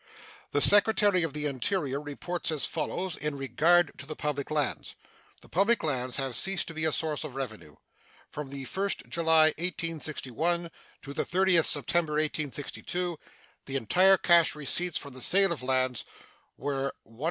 [0.51, 4.95] The Secretary of the Interior reports as follows in regard to the public lands:
[5.41, 7.75] The public lands have ceased to be a source of revenue.
[8.27, 10.71] From the 1st July, 1861,
[11.03, 13.19] to the 30th September, 1862,
[13.67, 16.03] the entire cash receipts from the sale of lands
[16.57, 17.19] were $137,476.